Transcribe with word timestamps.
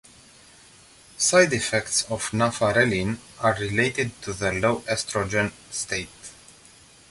Side 1.17 1.53
effects 1.53 2.05
of 2.09 2.31
nafarelin 2.31 3.19
are 3.39 3.53
related 3.59 4.19
to 4.23 4.33
the 4.33 4.51
low 4.51 4.79
estrogen 4.89 5.51
state. 5.69 6.09